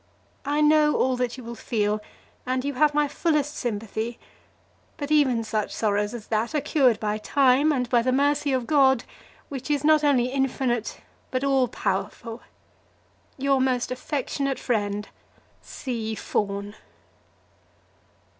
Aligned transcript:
I 0.45 0.61
know 0.61 0.95
all 0.95 1.15
that 1.17 1.37
you 1.37 1.43
will 1.43 1.53
feel, 1.53 2.01
and 2.43 2.65
you 2.65 2.73
have 2.73 2.95
my 2.95 3.07
fullest 3.07 3.55
sympathy; 3.55 4.17
but 4.97 5.11
even 5.11 5.43
such 5.43 5.71
sorrows 5.71 6.15
as 6.15 6.25
that 6.29 6.55
are 6.55 6.59
cured 6.59 6.99
by 6.99 7.19
time, 7.19 7.71
and 7.71 7.87
by 7.87 8.01
the 8.01 8.11
mercy 8.11 8.51
of 8.51 8.65
God, 8.65 9.03
which 9.47 9.69
is 9.69 9.83
not 9.83 10.03
only 10.03 10.29
infinite, 10.31 11.01
but 11.29 11.43
all 11.43 11.67
powerful. 11.67 12.41
Your 13.37 13.61
most 13.61 13.91
affectionate 13.91 14.57
friend, 14.57 15.07
C. 15.61 16.15
FAWN. 16.15 16.73